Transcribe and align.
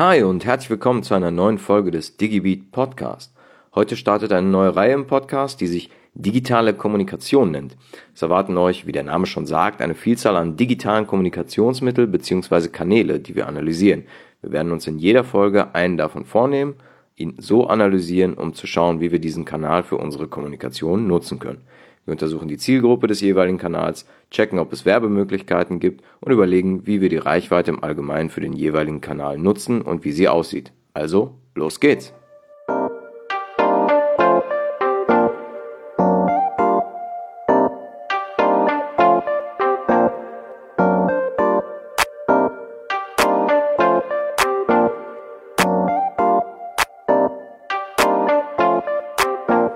Hi 0.00 0.22
und 0.22 0.46
herzlich 0.46 0.70
willkommen 0.70 1.02
zu 1.02 1.12
einer 1.12 1.30
neuen 1.30 1.58
Folge 1.58 1.90
des 1.90 2.16
DigiBeat 2.16 2.72
Podcast. 2.72 3.34
Heute 3.74 3.98
startet 3.98 4.32
eine 4.32 4.48
neue 4.48 4.74
Reihe 4.74 4.94
im 4.94 5.06
Podcast, 5.06 5.60
die 5.60 5.66
sich 5.66 5.90
digitale 6.14 6.72
Kommunikation 6.72 7.50
nennt. 7.50 7.76
Es 8.14 8.22
erwarten 8.22 8.56
euch, 8.56 8.86
wie 8.86 8.92
der 8.92 9.02
Name 9.02 9.26
schon 9.26 9.44
sagt, 9.44 9.82
eine 9.82 9.94
Vielzahl 9.94 10.36
an 10.36 10.56
digitalen 10.56 11.06
Kommunikationsmittel 11.06 12.06
bzw. 12.06 12.68
Kanäle, 12.68 13.20
die 13.20 13.36
wir 13.36 13.46
analysieren. 13.46 14.04
Wir 14.40 14.52
werden 14.52 14.72
uns 14.72 14.86
in 14.86 14.98
jeder 14.98 15.22
Folge 15.22 15.74
einen 15.74 15.98
davon 15.98 16.24
vornehmen, 16.24 16.76
ihn 17.16 17.34
so 17.36 17.66
analysieren, 17.66 18.32
um 18.32 18.54
zu 18.54 18.66
schauen, 18.66 19.02
wie 19.02 19.12
wir 19.12 19.18
diesen 19.18 19.44
Kanal 19.44 19.82
für 19.82 19.98
unsere 19.98 20.28
Kommunikation 20.28 21.08
nutzen 21.08 21.38
können. 21.38 21.60
Wir 22.04 22.12
untersuchen 22.12 22.48
die 22.48 22.56
Zielgruppe 22.56 23.06
des 23.06 23.20
jeweiligen 23.20 23.58
Kanals, 23.58 24.06
checken, 24.30 24.58
ob 24.58 24.72
es 24.72 24.84
Werbemöglichkeiten 24.84 25.80
gibt 25.80 26.04
und 26.20 26.32
überlegen, 26.32 26.86
wie 26.86 27.00
wir 27.00 27.08
die 27.08 27.18
Reichweite 27.18 27.70
im 27.70 27.82
Allgemeinen 27.82 28.30
für 28.30 28.40
den 28.40 28.52
jeweiligen 28.52 29.00
Kanal 29.00 29.38
nutzen 29.38 29.82
und 29.82 30.04
wie 30.04 30.12
sie 30.12 30.28
aussieht. 30.28 30.72
Also, 30.94 31.34
los 31.54 31.80
geht's! 31.80 32.12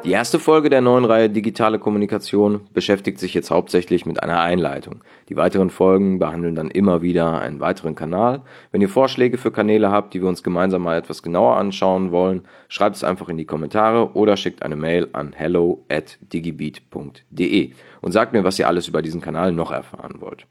Die 0.05 0.11
erste 0.11 0.39
Folge 0.39 0.69
der 0.69 0.83
neuen 0.83 1.07
Reihe 1.07 1.31
Digitale 1.31 1.79
Kommunikation 1.79 2.61
beschäftigt 2.75 3.19
sich 3.19 3.33
jetzt 3.33 3.51
hauptsächlich 3.51 4.05
mit 4.05 4.23
einer 4.23 4.39
Einleitung. 4.39 5.03
Die 5.31 5.37
weiteren 5.37 5.71
Folgen 5.71 6.19
behandeln 6.19 6.55
dann 6.55 6.71
immer 6.71 7.01
wieder 7.01 7.41
einen 7.41 7.59
weiteren 7.59 7.95
Kanal. 7.95 8.43
Wenn 8.71 8.83
ihr 8.83 8.91
Vorschläge 8.91 9.39
für 9.39 9.51
Kanäle 9.51 9.91
habt, 9.91 10.13
die 10.13 10.21
wir 10.21 10.29
uns 10.29 10.43
gemeinsam 10.43 10.83
mal 10.83 10.99
etwas 10.99 11.23
genauer 11.23 11.57
anschauen 11.57 12.13
wollen, 12.13 12.43
schreibt 12.69 12.97
es 12.97 13.05
einfach 13.05 13.31
in 13.31 13.39
die 13.39 13.47
Kommentare 13.47 14.13
oder 14.13 14.37
schickt 14.37 14.63
eine 14.63 14.77
Mail 14.77 15.09
an 15.15 15.33
hello 15.33 15.87
at 15.89 16.19
digibeat.de 16.21 17.73
und 18.03 18.13
sagt 18.13 18.35
mir, 18.35 18.45
was 18.45 18.59
ihr 18.59 18.69
alles 18.69 18.89
über 18.89 19.01
diesen 19.01 19.23
Kanal 19.23 19.53
noch 19.53 19.73
erfahren 19.73 20.21
wollt. 20.21 20.47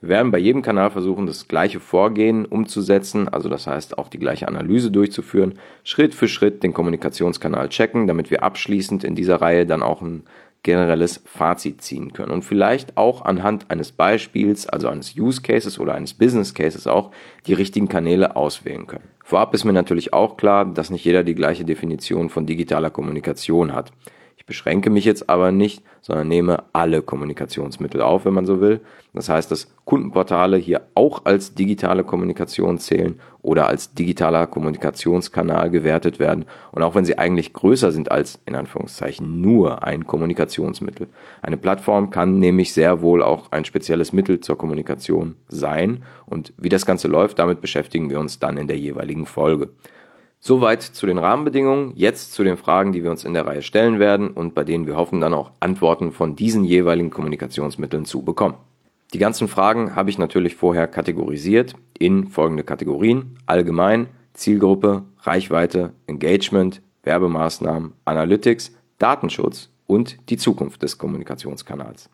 Wir 0.00 0.10
werden 0.10 0.30
bei 0.30 0.38
jedem 0.38 0.62
Kanal 0.62 0.90
versuchen, 0.90 1.26
das 1.26 1.48
gleiche 1.48 1.80
Vorgehen 1.80 2.46
umzusetzen, 2.46 3.28
also 3.28 3.48
das 3.48 3.66
heißt 3.66 3.98
auch 3.98 4.08
die 4.08 4.18
gleiche 4.18 4.46
Analyse 4.46 4.90
durchzuführen, 4.90 5.54
Schritt 5.82 6.14
für 6.14 6.28
Schritt 6.28 6.62
den 6.62 6.72
Kommunikationskanal 6.72 7.68
checken, 7.68 8.06
damit 8.06 8.30
wir 8.30 8.42
abschließend 8.42 8.97
in 9.04 9.14
dieser 9.14 9.40
Reihe 9.40 9.66
dann 9.66 9.82
auch 9.82 10.02
ein 10.02 10.24
generelles 10.62 11.22
Fazit 11.24 11.82
ziehen 11.82 12.12
können 12.12 12.32
und 12.32 12.42
vielleicht 12.42 12.96
auch 12.96 13.24
anhand 13.24 13.70
eines 13.70 13.92
Beispiels, 13.92 14.66
also 14.68 14.88
eines 14.88 15.16
Use 15.16 15.40
Cases 15.40 15.78
oder 15.78 15.94
eines 15.94 16.14
Business 16.14 16.52
Cases 16.52 16.86
auch, 16.86 17.12
die 17.46 17.54
richtigen 17.54 17.88
Kanäle 17.88 18.36
auswählen 18.36 18.86
können. 18.86 19.08
Vorab 19.22 19.54
ist 19.54 19.64
mir 19.64 19.72
natürlich 19.72 20.12
auch 20.12 20.36
klar, 20.36 20.64
dass 20.64 20.90
nicht 20.90 21.04
jeder 21.04 21.22
die 21.22 21.34
gleiche 21.34 21.64
Definition 21.64 22.28
von 22.28 22.44
digitaler 22.44 22.90
Kommunikation 22.90 23.72
hat 23.72 23.92
beschränke 24.48 24.88
mich 24.88 25.04
jetzt 25.04 25.28
aber 25.28 25.52
nicht, 25.52 25.84
sondern 26.00 26.26
nehme 26.26 26.64
alle 26.72 27.02
Kommunikationsmittel 27.02 28.00
auf, 28.00 28.24
wenn 28.24 28.32
man 28.32 28.46
so 28.46 28.60
will. 28.60 28.80
Das 29.12 29.28
heißt, 29.28 29.50
dass 29.50 29.68
Kundenportale 29.84 30.56
hier 30.56 30.82
auch 30.94 31.26
als 31.26 31.54
digitale 31.54 32.02
Kommunikation 32.02 32.78
zählen 32.78 33.20
oder 33.42 33.66
als 33.68 33.92
digitaler 33.92 34.46
Kommunikationskanal 34.46 35.70
gewertet 35.70 36.18
werden. 36.18 36.46
Und 36.72 36.82
auch 36.82 36.94
wenn 36.94 37.04
sie 37.04 37.18
eigentlich 37.18 37.52
größer 37.52 37.92
sind 37.92 38.10
als 38.10 38.40
in 38.46 38.54
Anführungszeichen 38.54 39.40
nur 39.40 39.84
ein 39.84 40.06
Kommunikationsmittel. 40.06 41.08
Eine 41.42 41.58
Plattform 41.58 42.08
kann 42.08 42.38
nämlich 42.38 42.72
sehr 42.72 43.02
wohl 43.02 43.22
auch 43.22 43.52
ein 43.52 43.66
spezielles 43.66 44.14
Mittel 44.14 44.40
zur 44.40 44.56
Kommunikation 44.56 45.36
sein. 45.48 46.04
Und 46.24 46.54
wie 46.56 46.70
das 46.70 46.86
Ganze 46.86 47.06
läuft, 47.06 47.38
damit 47.38 47.60
beschäftigen 47.60 48.08
wir 48.08 48.18
uns 48.18 48.38
dann 48.38 48.56
in 48.56 48.66
der 48.66 48.78
jeweiligen 48.78 49.26
Folge. 49.26 49.68
Soweit 50.40 50.82
zu 50.82 51.06
den 51.06 51.18
Rahmenbedingungen. 51.18 51.92
Jetzt 51.96 52.32
zu 52.32 52.44
den 52.44 52.56
Fragen, 52.56 52.92
die 52.92 53.02
wir 53.02 53.10
uns 53.10 53.24
in 53.24 53.34
der 53.34 53.46
Reihe 53.46 53.62
stellen 53.62 53.98
werden 53.98 54.30
und 54.30 54.54
bei 54.54 54.64
denen 54.64 54.86
wir 54.86 54.96
hoffen 54.96 55.20
dann 55.20 55.34
auch 55.34 55.50
Antworten 55.60 56.12
von 56.12 56.36
diesen 56.36 56.64
jeweiligen 56.64 57.10
Kommunikationsmitteln 57.10 58.04
zu 58.04 58.22
bekommen. 58.22 58.54
Die 59.14 59.18
ganzen 59.18 59.48
Fragen 59.48 59.96
habe 59.96 60.10
ich 60.10 60.18
natürlich 60.18 60.54
vorher 60.54 60.86
kategorisiert 60.86 61.74
in 61.98 62.28
folgende 62.28 62.62
Kategorien. 62.62 63.38
Allgemein, 63.46 64.06
Zielgruppe, 64.34 65.02
Reichweite, 65.22 65.92
Engagement, 66.06 66.82
Werbemaßnahmen, 67.02 67.94
Analytics, 68.04 68.72
Datenschutz 68.98 69.70
und 69.86 70.18
die 70.28 70.36
Zukunft 70.36 70.82
des 70.82 70.98
Kommunikationskanals. 70.98 72.10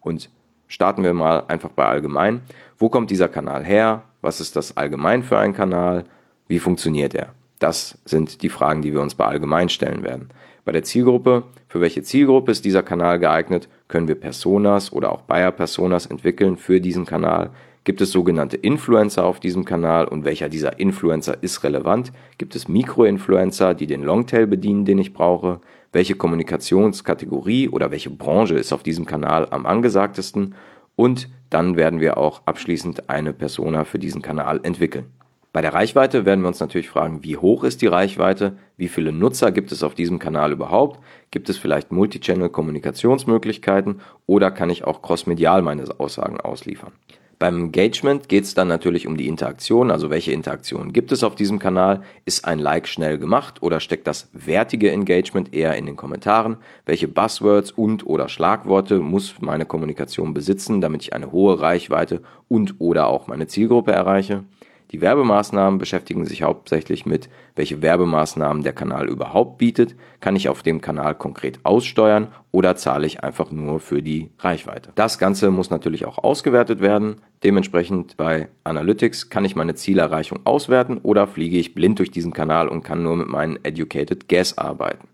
Und 0.00 0.28
starten 0.66 1.02
wir 1.02 1.14
mal 1.14 1.44
einfach 1.48 1.70
bei 1.70 1.86
allgemein. 1.86 2.42
Wo 2.76 2.88
kommt 2.88 3.10
dieser 3.10 3.28
Kanal 3.28 3.64
her? 3.64 4.02
Was 4.20 4.40
ist 4.40 4.56
das 4.56 4.76
allgemein 4.76 5.22
für 5.22 5.38
ein 5.38 5.54
Kanal? 5.54 6.04
Wie 6.48 6.58
funktioniert 6.58 7.14
er? 7.14 7.32
Das 7.64 7.96
sind 8.04 8.42
die 8.42 8.50
Fragen, 8.50 8.82
die 8.82 8.92
wir 8.92 9.00
uns 9.00 9.14
bei 9.14 9.24
allgemein 9.24 9.70
stellen 9.70 10.02
werden. 10.02 10.28
Bei 10.66 10.72
der 10.72 10.82
Zielgruppe, 10.82 11.44
für 11.66 11.80
welche 11.80 12.02
Zielgruppe 12.02 12.52
ist 12.52 12.66
dieser 12.66 12.82
Kanal 12.82 13.18
geeignet, 13.18 13.70
können 13.88 14.06
wir 14.06 14.16
Personas 14.16 14.92
oder 14.92 15.10
auch 15.10 15.22
Buyer-Personas 15.22 16.04
entwickeln 16.04 16.58
für 16.58 16.82
diesen 16.82 17.06
Kanal. 17.06 17.52
Gibt 17.84 18.02
es 18.02 18.12
sogenannte 18.12 18.58
Influencer 18.58 19.24
auf 19.24 19.40
diesem 19.40 19.64
Kanal 19.64 20.06
und 20.06 20.26
welcher 20.26 20.50
dieser 20.50 20.78
Influencer 20.78 21.42
ist 21.42 21.64
relevant? 21.64 22.12
Gibt 22.36 22.54
es 22.54 22.68
Mikroinfluencer, 22.68 23.72
die 23.72 23.86
den 23.86 24.02
Longtail 24.02 24.46
bedienen, 24.46 24.84
den 24.84 24.98
ich 24.98 25.14
brauche? 25.14 25.62
Welche 25.90 26.16
Kommunikationskategorie 26.16 27.70
oder 27.70 27.90
welche 27.90 28.10
Branche 28.10 28.56
ist 28.56 28.74
auf 28.74 28.82
diesem 28.82 29.06
Kanal 29.06 29.48
am 29.50 29.64
angesagtesten? 29.64 30.54
Und 30.96 31.30
dann 31.48 31.76
werden 31.76 32.00
wir 32.00 32.18
auch 32.18 32.42
abschließend 32.44 33.08
eine 33.08 33.32
Persona 33.32 33.84
für 33.84 33.98
diesen 33.98 34.20
Kanal 34.20 34.60
entwickeln. 34.64 35.06
Bei 35.54 35.62
der 35.62 35.72
Reichweite 35.72 36.24
werden 36.24 36.40
wir 36.40 36.48
uns 36.48 36.58
natürlich 36.58 36.88
fragen, 36.88 37.22
wie 37.22 37.36
hoch 37.36 37.62
ist 37.62 37.80
die 37.80 37.86
Reichweite, 37.86 38.56
wie 38.76 38.88
viele 38.88 39.12
Nutzer 39.12 39.52
gibt 39.52 39.70
es 39.70 39.84
auf 39.84 39.94
diesem 39.94 40.18
Kanal 40.18 40.50
überhaupt, 40.50 40.98
gibt 41.30 41.48
es 41.48 41.58
vielleicht 41.58 41.92
Multichannel-Kommunikationsmöglichkeiten? 41.92 44.00
Oder 44.26 44.50
kann 44.50 44.68
ich 44.68 44.82
auch 44.82 45.00
crossmedial 45.00 45.62
meine 45.62 45.84
Aussagen 46.00 46.40
ausliefern. 46.40 46.90
Beim 47.38 47.66
Engagement 47.66 48.28
geht 48.28 48.44
es 48.44 48.54
dann 48.54 48.66
natürlich 48.66 49.06
um 49.06 49.16
die 49.16 49.28
Interaktion, 49.28 49.92
also 49.92 50.10
welche 50.10 50.32
Interaktionen 50.32 50.92
gibt 50.92 51.12
es 51.12 51.22
auf 51.22 51.36
diesem 51.36 51.60
Kanal, 51.60 52.02
ist 52.24 52.46
ein 52.46 52.58
Like 52.58 52.88
schnell 52.88 53.18
gemacht 53.18 53.62
oder 53.62 53.78
steckt 53.78 54.08
das 54.08 54.28
wertige 54.32 54.90
Engagement 54.90 55.54
eher 55.54 55.76
in 55.76 55.86
den 55.86 55.94
Kommentaren, 55.94 56.56
welche 56.84 57.06
Buzzwords 57.06 57.70
und 57.70 58.04
oder 58.06 58.28
Schlagworte 58.28 58.98
muss 58.98 59.36
meine 59.40 59.66
Kommunikation 59.66 60.34
besitzen, 60.34 60.80
damit 60.80 61.02
ich 61.02 61.12
eine 61.12 61.30
hohe 61.30 61.60
Reichweite 61.60 62.22
und 62.48 62.80
oder 62.80 63.06
auch 63.06 63.28
meine 63.28 63.46
Zielgruppe 63.46 63.92
erreiche. 63.92 64.42
Die 64.94 65.00
Werbemaßnahmen 65.00 65.80
beschäftigen 65.80 66.24
sich 66.24 66.44
hauptsächlich 66.44 67.04
mit, 67.04 67.28
welche 67.56 67.82
Werbemaßnahmen 67.82 68.62
der 68.62 68.72
Kanal 68.72 69.08
überhaupt 69.08 69.58
bietet, 69.58 69.96
kann 70.20 70.36
ich 70.36 70.48
auf 70.48 70.62
dem 70.62 70.80
Kanal 70.80 71.16
konkret 71.16 71.58
aussteuern 71.64 72.28
oder 72.52 72.76
zahle 72.76 73.04
ich 73.04 73.24
einfach 73.24 73.50
nur 73.50 73.80
für 73.80 74.02
die 74.02 74.30
Reichweite. 74.38 74.92
Das 74.94 75.18
Ganze 75.18 75.50
muss 75.50 75.68
natürlich 75.68 76.04
auch 76.06 76.18
ausgewertet 76.18 76.78
werden. 76.78 77.16
Dementsprechend 77.42 78.16
bei 78.16 78.46
Analytics 78.62 79.30
kann 79.30 79.44
ich 79.44 79.56
meine 79.56 79.74
Zielerreichung 79.74 80.38
auswerten 80.44 80.98
oder 80.98 81.26
fliege 81.26 81.58
ich 81.58 81.74
blind 81.74 81.98
durch 81.98 82.12
diesen 82.12 82.32
Kanal 82.32 82.68
und 82.68 82.84
kann 82.84 83.02
nur 83.02 83.16
mit 83.16 83.26
meinen 83.26 83.58
Educated 83.64 84.28
Guess 84.28 84.58
arbeiten. 84.58 85.08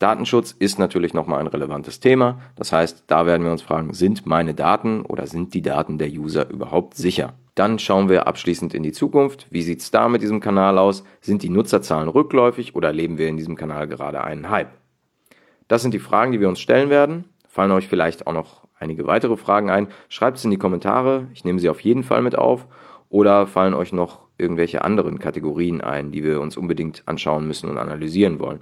Datenschutz 0.00 0.56
ist 0.58 0.80
natürlich 0.80 1.14
nochmal 1.14 1.38
ein 1.38 1.46
relevantes 1.46 2.00
Thema. 2.00 2.40
Das 2.56 2.72
heißt, 2.72 3.04
da 3.06 3.26
werden 3.26 3.44
wir 3.44 3.52
uns 3.52 3.62
fragen, 3.62 3.94
sind 3.94 4.26
meine 4.26 4.54
Daten 4.54 5.02
oder 5.02 5.28
sind 5.28 5.54
die 5.54 5.62
Daten 5.62 5.98
der 5.98 6.08
User 6.08 6.50
überhaupt 6.50 6.96
sicher? 6.96 7.34
Dann 7.58 7.80
schauen 7.80 8.08
wir 8.08 8.28
abschließend 8.28 8.72
in 8.72 8.84
die 8.84 8.92
Zukunft. 8.92 9.48
Wie 9.50 9.62
sieht 9.62 9.80
es 9.80 9.90
da 9.90 10.08
mit 10.08 10.22
diesem 10.22 10.38
Kanal 10.38 10.78
aus? 10.78 11.02
Sind 11.20 11.42
die 11.42 11.48
Nutzerzahlen 11.48 12.08
rückläufig 12.08 12.76
oder 12.76 12.86
erleben 12.86 13.18
wir 13.18 13.26
in 13.26 13.36
diesem 13.36 13.56
Kanal 13.56 13.88
gerade 13.88 14.22
einen 14.22 14.48
Hype? 14.48 14.70
Das 15.66 15.82
sind 15.82 15.92
die 15.92 15.98
Fragen, 15.98 16.30
die 16.30 16.38
wir 16.38 16.48
uns 16.48 16.60
stellen 16.60 16.88
werden. 16.88 17.24
Fallen 17.48 17.72
euch 17.72 17.88
vielleicht 17.88 18.28
auch 18.28 18.32
noch 18.32 18.68
einige 18.78 19.08
weitere 19.08 19.36
Fragen 19.36 19.70
ein? 19.70 19.88
Schreibt 20.08 20.38
es 20.38 20.44
in 20.44 20.52
die 20.52 20.56
Kommentare. 20.56 21.26
Ich 21.34 21.44
nehme 21.44 21.58
sie 21.58 21.68
auf 21.68 21.80
jeden 21.80 22.04
Fall 22.04 22.22
mit 22.22 22.38
auf. 22.38 22.64
Oder 23.08 23.48
fallen 23.48 23.74
euch 23.74 23.92
noch 23.92 24.20
irgendwelche 24.38 24.84
anderen 24.84 25.18
Kategorien 25.18 25.80
ein, 25.80 26.12
die 26.12 26.22
wir 26.22 26.40
uns 26.40 26.56
unbedingt 26.56 27.02
anschauen 27.06 27.48
müssen 27.48 27.68
und 27.68 27.78
analysieren 27.78 28.38
wollen? 28.38 28.60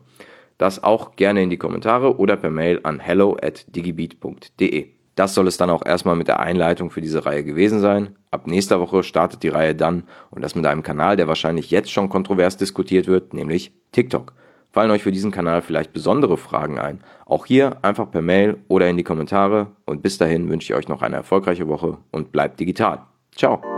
Das 0.57 0.83
auch 0.83 1.17
gerne 1.17 1.43
in 1.43 1.51
die 1.51 1.59
Kommentare 1.59 2.17
oder 2.17 2.39
per 2.39 2.51
Mail 2.51 2.81
an 2.83 2.99
hello 3.01 3.37
at 3.43 3.67
digibeat.de. 3.77 4.96
Das 5.17 5.35
soll 5.35 5.49
es 5.49 5.57
dann 5.57 5.71
auch 5.71 5.85
erstmal 5.85 6.15
mit 6.15 6.29
der 6.29 6.41
Einleitung 6.41 6.91
für 6.91 7.01
diese 7.01 7.25
Reihe 7.25 7.43
gewesen 7.43 7.81
sein. 7.81 8.17
Ab 8.31 8.47
nächster 8.47 8.81
Woche 8.81 9.03
startet 9.03 9.43
die 9.43 9.49
Reihe 9.49 9.75
dann 9.75 10.05
und 10.31 10.43
das 10.43 10.55
mit 10.55 10.67
einem 10.67 10.83
Kanal, 10.83 11.17
der 11.17 11.27
wahrscheinlich 11.27 11.71
jetzt 11.71 11.91
schon 11.91 12.11
kontrovers 12.11 12.59
diskutiert 12.59 13.07
wird, 13.07 13.33
nämlich 13.33 13.73
TikTok. 13.93 14.35
Fallen 14.71 14.91
euch 14.91 15.03
für 15.03 15.13
diesen 15.13 15.31
Kanal 15.31 15.63
vielleicht 15.63 15.95
besondere 15.95 16.37
Fragen 16.37 16.79
ein? 16.79 17.01
Auch 17.25 17.47
hier 17.47 17.79
einfach 17.81 18.11
per 18.11 18.21
Mail 18.21 18.59
oder 18.69 18.91
in 18.91 18.99
die 18.99 19.05
Kommentare 19.05 19.69
und 19.87 20.03
bis 20.03 20.19
dahin 20.19 20.51
wünsche 20.51 20.71
ich 20.71 20.79
euch 20.79 20.89
noch 20.89 21.01
eine 21.01 21.17
erfolgreiche 21.17 21.67
Woche 21.67 21.97
und 22.11 22.31
bleibt 22.31 22.61
digital. 22.61 23.01
Ciao! 23.35 23.76